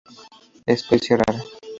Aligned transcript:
Especie 0.65 1.15
rara. 1.15 1.43